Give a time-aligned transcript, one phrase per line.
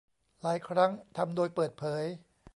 [0.41, 2.03] หลายครั้งทำโดยเปิดเผย